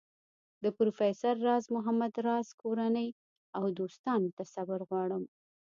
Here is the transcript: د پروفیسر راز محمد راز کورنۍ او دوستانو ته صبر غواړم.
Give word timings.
د 0.63 0.65
پروفیسر 0.77 1.33
راز 1.47 1.65
محمد 1.75 2.13
راز 2.27 2.47
کورنۍ 2.61 3.09
او 3.57 3.63
دوستانو 3.79 4.29
ته 4.37 4.43
صبر 4.53 4.79
غواړم. 4.89 5.23